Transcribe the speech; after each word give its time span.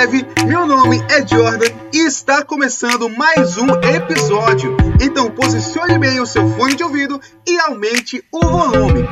Dev, 0.00 0.24
meu 0.46 0.64
nome 0.64 0.96
é 1.10 1.26
Jordan 1.26 1.66
e 1.92 1.98
está 2.06 2.42
começando 2.42 3.06
mais 3.10 3.58
um 3.58 3.68
episódio. 3.82 4.74
Então 4.98 5.30
posicione 5.30 5.98
bem 5.98 6.18
o 6.20 6.24
seu 6.24 6.48
fone 6.56 6.74
de 6.74 6.82
ouvido 6.82 7.20
e 7.46 7.60
aumente 7.60 8.24
o 8.32 8.40
volume. 8.40 9.06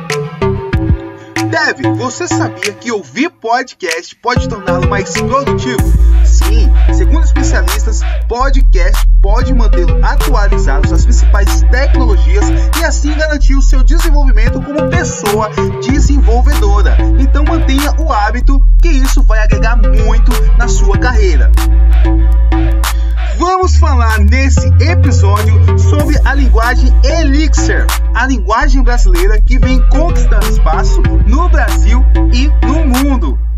Dev, 1.51 1.95
você 1.95 2.27
sabia 2.27 2.73
que 2.73 2.91
ouvir 2.91 3.29
podcast 3.29 4.15
pode 4.15 4.49
torná-lo 4.49 4.89
mais 4.89 5.13
produtivo? 5.13 5.98
Sim, 6.49 6.67
segundo 6.95 7.23
especialistas, 7.23 8.01
podcast 8.27 9.07
pode 9.21 9.53
mantê-lo 9.53 10.03
atualizado 10.03 10.91
às 10.91 11.03
principais 11.03 11.61
tecnologias 11.69 12.45
e 12.81 12.83
assim 12.83 13.15
garantir 13.15 13.53
o 13.53 13.61
seu 13.61 13.83
desenvolvimento 13.83 14.59
como 14.59 14.89
pessoa 14.89 15.47
desenvolvedora. 15.79 16.97
Então 17.19 17.43
mantenha 17.43 17.93
o 17.99 18.11
hábito 18.11 18.59
que 18.81 18.87
isso 18.87 19.21
vai 19.21 19.43
agregar 19.43 19.75
muito 19.75 20.31
na 20.57 20.67
sua 20.67 20.97
carreira. 20.97 21.51
Vamos 23.37 23.77
falar 23.77 24.17
nesse 24.19 24.67
episódio 24.81 25.77
sobre 25.77 26.19
a 26.25 26.33
linguagem 26.33 26.91
Elixir, 27.03 27.85
a 28.15 28.25
linguagem 28.25 28.81
brasileira 28.81 29.39
que 29.39 29.59
vem 29.59 29.87
conquistando 29.89 30.47
espaço 30.47 30.99
no 31.27 31.47
Brasil 31.47 32.03
e 32.33 32.47
no 32.65 32.85
mundo. 32.87 33.48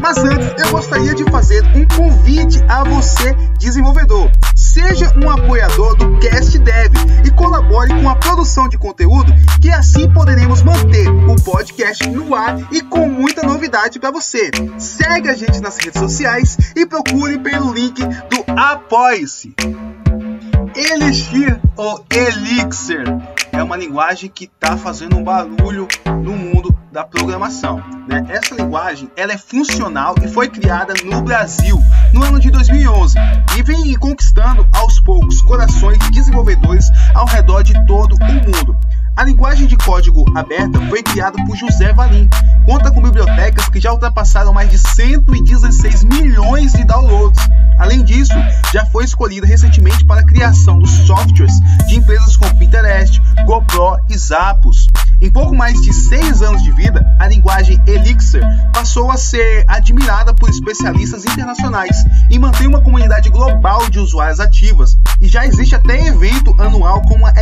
Mas 0.00 0.18
antes, 0.18 0.64
eu 0.64 0.70
gostaria 0.70 1.14
de 1.14 1.24
fazer 1.30 1.64
um 1.74 1.86
convite 1.88 2.62
a 2.68 2.84
você, 2.84 3.32
desenvolvedor. 3.58 4.30
Seja 4.54 5.12
um 5.22 5.30
apoiador 5.30 5.96
do 5.96 6.18
Cast 6.18 6.58
Dev 6.58 6.92
e 7.24 7.30
colabore 7.30 8.00
com 8.00 8.08
a 8.08 8.16
produção 8.16 8.68
de 8.68 8.78
conteúdo, 8.78 9.32
que 9.60 9.70
assim 9.70 10.10
poderemos 10.12 10.62
manter 10.62 11.08
o 11.08 11.36
podcast 11.36 12.08
no 12.10 12.34
ar 12.34 12.58
e 12.72 12.80
com 12.80 13.08
muita 13.08 13.42
novidade 13.42 13.98
para 13.98 14.10
você. 14.10 14.50
Segue 14.78 15.28
a 15.28 15.34
gente 15.34 15.60
nas 15.60 15.76
redes 15.78 16.00
sociais 16.00 16.58
e 16.74 16.86
procure 16.86 17.38
pelo 17.38 17.72
link 17.72 18.02
do 18.04 18.44
Apoie-se. 18.56 19.54
Elixir 20.74 21.58
ou 21.74 22.04
Elixir 22.10 23.04
é 23.50 23.62
uma 23.62 23.76
linguagem 23.76 24.28
que 24.28 24.44
está 24.44 24.76
fazendo 24.76 25.16
um 25.16 25.24
barulho 25.24 25.88
no 26.22 26.32
mundo 26.32 26.45
da 26.96 27.04
programação. 27.04 27.76
Né? 28.08 28.24
Essa 28.30 28.54
linguagem 28.54 29.10
ela 29.16 29.30
é 29.30 29.36
funcional 29.36 30.14
e 30.22 30.28
foi 30.28 30.48
criada 30.48 30.94
no 31.04 31.20
Brasil 31.20 31.78
no 32.14 32.24
ano 32.24 32.40
de 32.40 32.50
2011 32.50 33.14
e 33.58 33.62
vem 33.62 33.94
conquistando 33.96 34.66
aos 34.72 34.98
poucos 35.00 35.42
corações 35.42 35.98
de 35.98 36.10
desenvolvedores 36.10 36.88
ao 37.14 37.26
redor 37.26 37.62
de 37.62 37.74
todo 37.86 38.14
o 38.14 38.24
mundo. 38.24 38.74
A 39.14 39.24
linguagem 39.24 39.66
de 39.66 39.76
código 39.76 40.24
aberta 40.34 40.80
foi 40.88 41.02
criada 41.02 41.42
por 41.44 41.54
José 41.56 41.92
Valim. 41.92 42.28
Conta 42.64 42.90
com 42.90 43.02
bibliotecas 43.02 43.68
que 43.68 43.80
já 43.80 43.92
ultrapassaram 43.92 44.52
mais 44.54 44.70
de 44.70 44.78
116 44.78 46.04
milhões 46.04 46.72
de 46.72 46.84
downloads. 46.84 47.40
Além 47.78 48.04
disso, 48.04 48.34
já 48.72 48.84
foi 48.86 49.04
escolhida 49.04 49.46
recentemente 49.46 50.04
para 50.04 50.20
a 50.20 50.26
criação 50.26 50.78
dos 50.78 50.90
softwares 51.06 51.60
de 51.88 51.96
empresas 51.96 52.36
como 52.36 52.45
E 54.16 54.18
Zappos. 54.18 54.86
Em 55.20 55.30
pouco 55.30 55.54
mais 55.54 55.78
de 55.82 55.92
seis 55.92 56.40
anos 56.40 56.62
de 56.62 56.72
vida, 56.72 57.04
a 57.18 57.28
linguagem 57.28 57.78
Elixir 57.86 58.40
passou 58.72 59.10
a 59.10 59.16
ser 59.18 59.64
admirada 59.68 60.32
por 60.32 60.48
especialistas 60.48 61.26
internacionais 61.26 62.02
e 62.30 62.38
mantém 62.38 62.66
uma 62.66 62.80
comunidade 62.80 63.28
global 63.28 63.90
de 63.90 63.98
usuários 63.98 64.40
ativas. 64.40 64.96
E 65.20 65.28
já 65.28 65.46
existe 65.46 65.74
até 65.74 66.06
evento 66.06 66.54
anual 66.58 67.02
como 67.02 67.26
a 67.26 67.32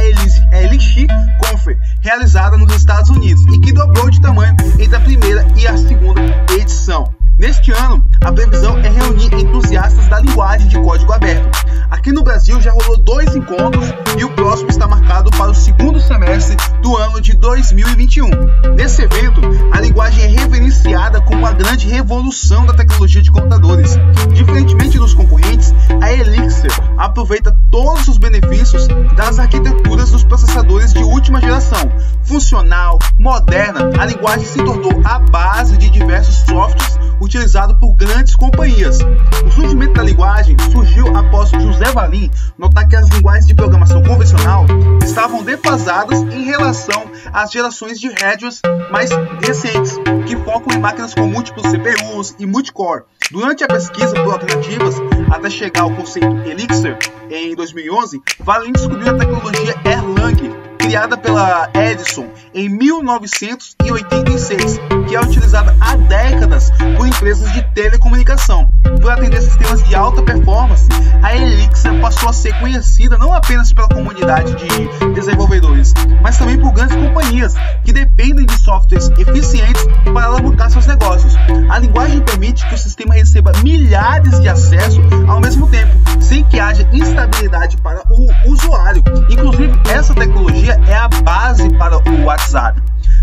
Elixir 0.52 1.06
Confer, 1.39 1.78
realizada 2.00 2.56
nos 2.56 2.75
Estados 2.75 3.11
Unidos 3.11 3.45
e 3.55 3.61
que 3.61 3.72
dobrou 3.72 4.11
de 4.11 4.20
tamanho 4.20 4.56
entre 4.77 4.97
a 4.97 5.00
primeira 5.00 5.47
e 5.56 5.69
a 5.69 5.77
segunda 5.77 6.20
edição. 6.58 7.14
Neste 7.37 7.73
ano, 7.73 8.05
a 8.23 8.31
previsão 8.31 8.79
é 8.79 8.89
reunir 8.89 9.35
entusiastas 9.35 10.07
da 10.07 10.21
linguagem 10.21 10.69
de 10.69 10.81
código 10.81 11.13
aberto. 11.13 11.51
Aqui 11.91 12.13
no 12.13 12.23
Brasil 12.23 12.61
já 12.61 12.70
rolou 12.70 12.97
dois 12.98 13.35
encontros 13.35 13.92
e 14.17 14.25
o 14.25 14.31
próximo 14.31 14.70
está 14.70 14.86
marcado 14.86 15.31
para 15.33 15.51
o 15.51 15.55
segundo 15.55 15.98
semestre 15.98 16.57
do 16.81 16.97
ano 16.97 17.20
de 17.20 17.36
2021. 17.36 18.31
Nesse 18.77 19.03
evento, 19.03 19.41
a 19.73 19.81
linguagem 19.81 20.23
é 20.23 20.27
reverenciada 20.29 21.20
como 21.23 21.45
a 21.45 21.51
grande 21.51 21.89
revolução 21.89 22.64
da 22.67 22.73
tecnologia 22.73 23.20
de 23.20 23.33
computadores. 23.33 23.97
Diferentemente 24.33 24.97
dos 24.97 25.13
concorrentes, 25.13 25.75
a 26.01 26.13
Elixir 26.13 26.70
aproveita 26.97 27.57
todos 27.69 28.07
os 28.07 28.17
benefícios 28.17 28.87
das 29.17 29.41
arquiteturas 29.41 30.13
dos 30.13 30.23
processadores 30.23 30.92
de 30.92 31.03
última 31.03 31.41
geração. 31.41 31.91
Funcional, 32.23 32.97
moderna, 33.19 33.91
a 33.98 34.05
linguagem 34.07 34.47
se 34.47 34.63
tornou 34.63 35.03
a 35.05 35.19
base 35.19 35.77
de 35.77 35.91
diversos 35.91 36.37
softwares 36.47 37.04
utilizado 37.24 37.79
por 37.79 37.95
grandes 37.95 38.36
companhias. 38.36 38.98
O 39.46 39.51
surgimento 39.51 39.95
da 39.95 40.02
linguagem 40.02 40.57
surgiu 40.70 41.07
após 41.17 41.51
José 41.51 41.90
Valim 41.92 42.30
notar 42.58 42.86
que 42.86 42.96
as 42.96 43.08
linguagens 43.08 43.46
de 43.46 43.55
programação 43.55 44.02
convencional 44.02 44.67
estavam 45.02 45.42
defasadas 45.42 46.20
em 46.20 46.45
relação 46.45 47.11
às 47.33 47.51
gerações 47.51 47.98
de 47.98 48.08
hardware 48.08 48.52
mais 48.90 49.11
recentes, 49.42 49.98
que 50.27 50.36
focam 50.36 50.77
em 50.77 50.80
máquinas 50.80 51.14
com 51.14 51.27
múltiplos 51.27 51.67
CPUs 51.70 52.34
e 52.39 52.46
multicore. 52.46 53.05
Durante 53.30 53.64
a 53.64 53.68
pesquisa 53.68 54.13
por 54.23 54.34
alternativas 54.34 54.96
até 55.30 55.48
chegar 55.48 55.83
ao 55.83 55.90
conceito 55.90 56.29
Elixir 56.46 56.98
em 57.30 57.55
2011, 57.55 58.20
Valim 58.40 58.73
descobriu 58.73 59.14
a 59.14 59.18
tecnologia 59.18 59.74
Erlang, 59.84 60.73
criada 60.84 61.17
pela 61.17 61.70
Edison 61.72 62.27
em 62.52 62.68
1986, 62.68 64.78
que 65.08 65.17
é 65.17 65.20
utilizada 65.20 65.74
há 65.80 65.96
décadas 65.96 66.70
por 66.98 67.08
empresas 67.08 67.50
de 67.52 67.62
telecomunicação. 67.72 68.68
Por 69.00 69.11
atender 69.11 69.40
sistemas 69.40 69.83
de 69.83 69.95
alta 69.95 70.22
performance, 70.22 70.86
a 71.22 71.34
Elixir 71.34 71.98
passou 72.02 72.28
a 72.28 72.34
ser 72.34 72.52
conhecida 72.61 73.17
não 73.17 73.33
apenas 73.33 73.72
pela 73.72 73.89
comunidade 73.89 74.55
de 74.55 75.14
desenvolvedores, 75.14 75.95
mas 76.22 76.36
também 76.36 76.58
por 76.58 76.72
grandes 76.72 76.96
companhias 76.96 77.55
que 77.83 77.92
dependem 77.92 78.45
de 78.45 78.58
softwares 78.58 79.08
eficientes 79.18 79.86
para 80.12 80.27
alavancar 80.27 80.70
seus 80.70 80.86
negócios. 80.86 81.34
A 81.70 81.78
linguagem 81.78 82.20
permite 82.20 82.66
que 82.68 82.74
o 82.74 82.78
sistema 82.78 83.14
receba 83.14 83.52
milhares 83.62 84.39
de 84.39 84.48
acessos 84.48 85.02
ao 85.27 85.40
mesmo 85.40 85.66
tempo, 85.70 85.95
sem 86.34 86.45
que 86.46 86.58
haja 86.58 86.89
instabilidade 86.92 87.77
para 87.77 88.02
o 88.11 88.50
usuário. 88.50 89.05
Inclusive, 89.30 89.72
essa 89.89 90.12
tecnologia 90.12 90.80
é 90.89 90.95
a 90.96 91.08
base 91.08 91.72
para 91.78 91.96
o 91.96 92.24
WhatsApp. 92.24 92.83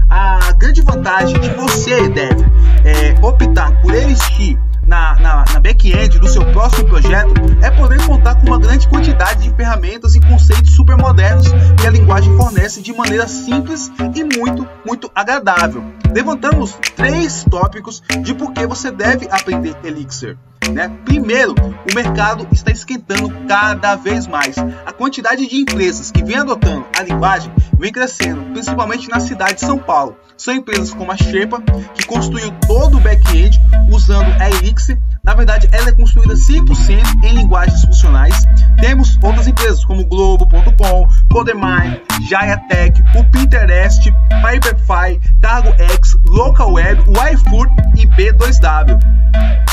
A 0.09 0.53
grande 0.53 0.81
vantagem 0.81 1.37
de 1.41 1.49
você 1.49 2.07
deve 2.07 2.45
é, 2.85 3.13
optar 3.21 3.81
por 3.81 3.93
Elixir 3.93 4.57
na, 4.87 5.15
na, 5.19 5.45
na 5.53 5.59
back-end 5.59 6.19
do 6.19 6.27
seu 6.27 6.45
próximo 6.53 6.87
projeto 6.87 7.33
é 7.61 7.69
poder 7.71 8.01
contar 8.05 8.35
com 8.35 8.47
uma 8.47 8.59
grande 8.59 8.87
quantidade 8.87 9.43
de 9.43 9.55
ferramentas 9.55 10.15
e 10.15 10.21
conceitos 10.21 10.71
super 10.73 10.95
modernos 10.95 11.47
que 11.79 11.87
a 11.87 11.89
linguagem 11.89 12.35
fornece 12.37 12.81
de 12.81 12.93
maneira 12.93 13.27
simples 13.27 13.91
e 14.15 14.23
muito, 14.37 14.65
muito 14.85 15.11
agradável. 15.13 15.83
Levantamos 16.13 16.77
três 16.95 17.43
tópicos 17.49 18.01
de 18.21 18.33
por 18.33 18.53
que 18.53 18.65
você 18.65 18.89
deve 18.89 19.27
aprender 19.29 19.75
Elixir. 19.83 20.37
Né? 20.71 20.89
Primeiro, 21.05 21.53
o 21.53 21.95
mercado 21.95 22.47
está 22.51 22.71
esquentando 22.71 23.29
cada 23.47 23.95
vez 23.95 24.27
mais. 24.27 24.55
A 24.85 24.91
quantidade 24.91 25.47
de 25.47 25.57
empresas 25.57 26.11
que 26.11 26.23
vem 26.23 26.37
adotando 26.37 26.85
a 26.97 27.03
linguagem 27.03 27.51
vem 27.77 27.91
crescendo, 27.91 28.41
principalmente 28.53 29.09
na 29.09 29.19
cidade 29.19 29.55
de 29.55 29.61
São 29.61 29.77
Paulo. 29.77 30.15
São 30.37 30.53
empresas 30.53 30.93
como 30.93 31.11
a 31.11 31.17
Shepa, 31.17 31.61
que 31.93 32.05
construiu 32.05 32.51
todo 32.67 32.97
o 32.97 32.99
back-end 32.99 33.59
usando 33.89 34.31
a 34.39 34.49
Elixir. 34.49 34.97
Na 35.23 35.33
verdade, 35.35 35.69
ela 35.71 35.89
é 35.89 35.91
construída 35.91 36.33
100% 36.33 37.23
em 37.23 37.33
linguagens 37.33 37.83
funcionais. 37.83 38.35
Temos 38.79 39.19
outras 39.21 39.47
empresas 39.47 39.85
como 39.85 40.05
Globo.com, 40.05 41.07
Codemine, 41.31 42.01
Jayatech, 42.27 43.03
o 43.15 43.23
Pinterest, 43.25 44.11
Paperfy, 44.41 45.19
CargoX, 45.39 46.17
LocalWeb, 46.27 47.01
o 47.07 47.27
iFood 47.33 47.71
e 47.97 48.07
B2W. 48.07 49.20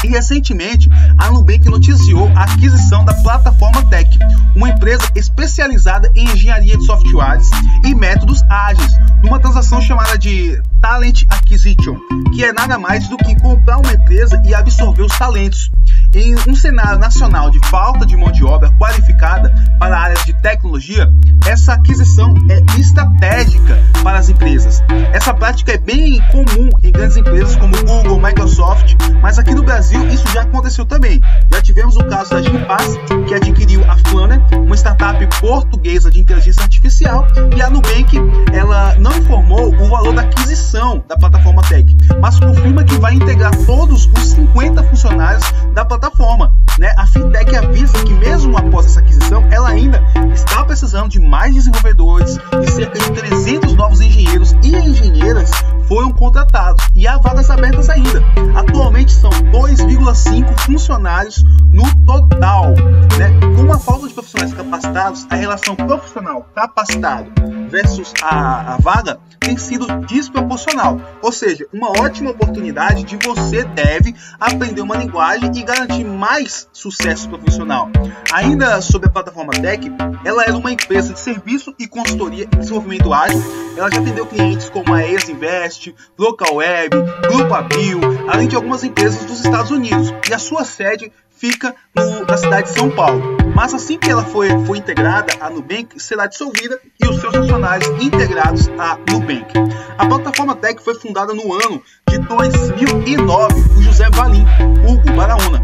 E 0.05 0.09
recentemente, 0.09 0.89
a 1.19 1.31
Nubank 1.31 1.69
noticiou 1.69 2.31
a 2.37 2.45
aquisição 2.45 3.05
da 3.05 3.15
Plataforma 3.15 3.85
Tech, 3.87 4.09
uma 4.55 4.71
empresa 4.71 5.05
especializada 5.15 6.11
em 6.15 6.25
engenharia 6.31 6.77
de 6.77 6.85
softwares 6.85 7.51
e 7.85 7.95
métodos 7.95 8.43
ágeis, 8.49 8.93
numa 9.23 9.41
transação 9.41 9.81
chamada 9.81 10.17
de 10.17 10.61
Talent 10.81 11.25
Acquisition, 11.29 11.97
que 12.33 12.45
é 12.45 12.53
nada 12.53 12.79
mais 12.79 13.09
do 13.09 13.17
que 13.17 13.35
comprar 13.41 13.79
uma 13.79 13.93
empresa 13.93 14.41
e 14.45 14.55
absorver 14.55 15.03
os 15.03 15.19
talentos. 15.19 15.71
Em 16.15 16.35
um 16.49 16.55
cenário 16.55 16.99
nacional 16.99 17.51
de 17.51 17.59
falta 17.69 18.07
de 18.07 18.17
mão 18.17 18.31
de 18.31 18.45
obra 18.45 18.71
qualificada 18.79 19.53
para 19.79 19.99
áreas 19.99 20.25
de 20.25 20.33
tecnologia, 20.35 21.11
essa 21.47 21.75
aquisição 21.75 22.35
é 22.49 22.81
estratégica 22.81 23.79
para 24.03 24.19
as 24.19 24.29
empresas. 24.29 24.83
Essa 25.13 25.35
prática 25.35 25.73
é 25.73 25.79
bem 25.79 26.21
comum 26.31 26.71
em 26.83 26.91
grandes 26.91 27.17
empresas 27.17 27.57
como 27.57 27.77
Google, 27.85 28.08
Microsoft, 28.19 28.95
mas 29.21 29.39
aqui 29.39 29.55
no 29.55 29.65
Brasil 29.65 30.07
isso 30.09 30.27
já 30.29 30.43
aconteceu 30.43 30.85
também. 30.85 31.21
Já 31.53 31.61
tivemos 31.61 31.97
o 31.97 32.05
caso 32.05 32.31
da 32.31 32.43
Gimpass, 32.43 32.99
que 33.27 33.35
adquiriu 33.35 33.85
a 33.91 33.97
Flanner, 34.09 34.41
uma 34.57 34.77
startup 34.77 35.27
portuguesa 35.41 36.11
de 36.11 36.21
inteligência 36.21 36.63
artificial, 36.63 37.27
e 37.57 37.61
a 37.61 37.69
Nubank 37.69 38.17
ela 38.53 38.95
não 38.95 39.17
informou 39.17 39.75
o 39.75 39.89
valor 39.89 40.15
da 40.15 40.23
aquisição 40.23 41.03
da 41.09 41.17
plataforma 41.17 41.63
Tech, 41.63 41.97
mas 42.21 42.39
confirma 42.39 42.85
que 42.85 42.97
vai 42.99 43.09
vai 43.09 43.15
integrar 43.15 43.57
todos 43.65 44.07
os 44.07 44.29
50 44.33 44.83
funcionários 44.83 45.43
da 45.73 45.83
plataforma. 45.83 46.53
Né? 46.79 46.93
A 46.99 47.07
fintech 47.07 47.57
avisa 47.57 48.05
que 48.05 48.13
mesmo 48.13 48.55
após 48.55 48.85
essa 48.85 49.01
aquisição, 49.01 49.43
ela 49.51 49.71
ainda 49.71 50.03
está 50.35 50.63
precisando 50.63 51.09
de 51.09 51.19
mais 51.19 51.55
desenvolvedores 51.55 52.39
e 52.63 52.71
cerca 52.71 52.99
de 52.99 53.11
300 53.11 53.73
novos 53.75 54.03
engenheiros 54.03 54.55
e 54.63 54.77
engenheiras 54.77 55.51
foram 55.89 56.13
contratados 56.13 56.87
e 56.95 57.09
há 57.09 57.17
vagas 57.19 57.51
abertas 57.51 57.89
ainda. 57.89 58.23
Atualmente 58.55 59.13
são 59.13 59.31
2,5 59.31 60.61
funcionários 60.61 61.43
no 61.73 61.83
total. 62.05 62.75
Né? 63.19 63.31
Com 63.57 63.73
a 63.73 63.79
falta 63.79 64.07
de 64.07 64.15
profissionais 64.15 64.53
capacitados, 64.53 65.27
a 65.31 65.35
relação 65.35 65.75
profissional 65.75 66.47
capacitado 66.55 67.58
versus 67.69 68.13
a, 68.23 68.75
a 68.75 68.77
vaga 68.79 69.19
tem 69.49 69.57
sido 69.57 69.87
desproporcional. 70.07 71.01
Ou 71.23 71.33
seja, 71.33 71.67
uma 71.73 71.91
ótima 72.01 72.31
oportunidade 72.31 73.03
de 73.05 73.17
você 73.17 73.65
deve 73.65 74.15
aprender 74.39 74.81
uma 74.81 74.97
linguagem 74.97 75.51
e 75.55 75.63
garantir 75.63 76.05
mais 76.05 76.69
sucesso 76.73 77.29
profissional. 77.29 77.89
Ainda 78.33 78.81
sobre 78.83 79.09
a 79.09 79.13
plataforma 79.13 79.53
Tech, 79.53 79.91
ela 80.25 80.45
é 80.45 80.53
uma 80.53 80.73
empresa 80.73 81.15
de 81.15 81.21
serviço 81.21 81.75
e 81.79 81.87
consultoria 81.87 82.45
em 82.45 82.59
desenvolvimento 82.59 83.13
ágil. 83.13 83.43
Ela 83.77 83.91
já 83.91 84.01
atendeu 84.01 84.27
clientes 84.27 84.69
como 84.69 84.93
a 84.93 85.07
Exinvest, 85.07 85.95
Local 86.19 86.57
Web, 86.57 86.97
Grupo 87.29 87.55
Abil, 87.55 88.01
além 88.29 88.49
de 88.49 88.57
algumas 88.57 88.85
empresas 88.85 89.25
dos 89.25 89.41
Estados 89.45 89.71
Unidos. 89.71 90.13
E 90.29 90.35
a 90.35 90.39
sua 90.39 90.65
sede 90.65 91.13
fica 91.31 91.75
no, 91.95 92.27
na 92.27 92.37
cidade 92.37 92.69
de 92.69 92.79
São 92.79 92.91
Paulo. 92.91 93.48
Mas 93.59 93.75
assim 93.75 93.99
que 93.99 94.09
ela 94.09 94.25
foi, 94.25 94.49
foi 94.67 94.79
integrada, 94.79 95.33
a 95.41 95.51
Nubank 95.51 96.01
será 96.01 96.29
dissolvida 96.29 96.79
e 97.03 97.09
os 97.09 97.21
seus 97.21 97.35
funcionários 97.35 97.89
integrados 98.01 98.69
à 98.79 98.97
Nubank. 99.11 99.53
A 99.99 100.07
plataforma 100.07 100.55
Tech 100.55 100.81
foi 100.81 100.95
fundada 100.95 101.35
no 101.35 101.53
ano 101.53 101.83
de 102.09 102.19
2009 102.19 103.69
por 103.69 103.83
José 103.83 104.09
Valim, 104.11 104.47
Hugo 104.87 105.13
Baraúna. 105.13 105.61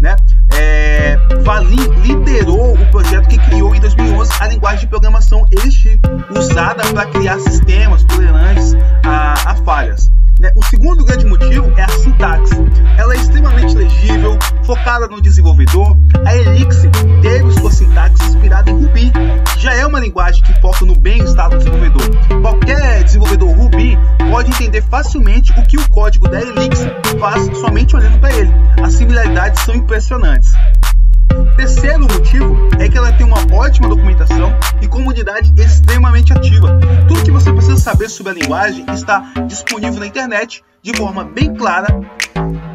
Né? 0.00 0.16
É, 0.54 1.18
Valim 1.42 1.86
liderou 2.02 2.72
o 2.72 2.90
projeto 2.90 3.28
que 3.28 3.36
criou 3.36 3.74
em 3.74 3.80
2011 3.80 4.32
a 4.40 4.48
linguagem 4.48 4.80
de 4.80 4.86
programação 4.86 5.44
Elixir, 5.52 6.00
usada 6.34 6.82
para 6.94 7.04
criar 7.10 7.38
sistemas 7.40 7.63
focada 14.64 15.06
no 15.06 15.20
desenvolvedor. 15.20 15.96
A 16.24 16.36
Elixir 16.36 16.90
teve 17.22 17.52
sua 17.52 17.70
sintaxe 17.70 18.24
inspirada 18.24 18.70
em 18.70 18.74
Ruby, 18.74 19.12
que 19.54 19.60
já 19.60 19.74
é 19.74 19.86
uma 19.86 20.00
linguagem 20.00 20.42
que 20.42 20.60
foca 20.60 20.84
no 20.84 20.96
bem-estar 20.96 21.50
do 21.50 21.58
desenvolvedor. 21.58 22.10
Qualquer 22.40 23.04
desenvolvedor 23.04 23.50
Ruby 23.50 23.98
pode 24.30 24.50
entender 24.50 24.82
facilmente 24.82 25.52
o 25.52 25.62
que 25.66 25.76
o 25.76 25.88
código 25.88 26.28
da 26.28 26.40
Elixir 26.40 26.90
faz 27.18 27.44
somente 27.58 27.94
olhando 27.94 28.18
para 28.18 28.34
ele. 28.34 28.50
As 28.82 28.94
similaridades 28.94 29.62
são 29.62 29.74
impressionantes. 29.74 30.52
Terceiro 31.56 32.00
motivo 32.00 32.68
é 32.78 32.88
que 32.88 32.96
ela 32.96 33.12
tem 33.12 33.26
uma 33.26 33.40
ótima 33.52 33.88
documentação 33.88 34.52
e 34.80 34.88
comunidade 34.88 35.52
extremamente 35.60 36.32
ativa. 36.32 36.78
Tudo 37.08 37.22
que 37.22 37.30
você 37.30 37.52
precisa 37.52 37.76
saber 37.76 38.08
sobre 38.08 38.32
a 38.32 38.34
linguagem 38.34 38.84
está 38.92 39.32
disponível 39.46 40.00
na 40.00 40.06
internet 40.06 40.62
de 40.82 40.96
forma 40.96 41.24
bem 41.24 41.54
clara. 41.54 41.88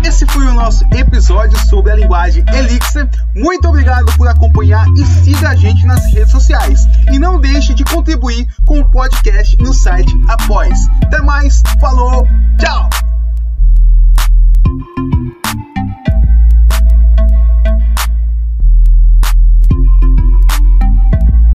Esse 0.03 0.25
foi 0.25 0.45
o 0.45 0.53
nosso 0.53 0.83
episódio 0.93 1.57
sobre 1.67 1.91
a 1.91 1.95
linguagem 1.95 2.43
Elixir. 2.53 3.07
Muito 3.35 3.67
obrigado 3.67 4.05
por 4.17 4.27
acompanhar 4.27 4.85
e 4.97 5.05
siga 5.05 5.49
a 5.49 5.55
gente 5.55 5.85
nas 5.85 6.05
redes 6.13 6.31
sociais. 6.31 6.87
E 7.11 7.19
não 7.19 7.39
deixe 7.39 7.73
de 7.73 7.83
contribuir 7.83 8.47
com 8.65 8.79
o 8.79 8.89
podcast 8.89 9.55
no 9.57 9.73
site 9.73 10.13
Após. 10.27 10.87
Até 11.03 11.21
mais, 11.21 11.61
falou, 11.79 12.27
tchau! 12.57 13.10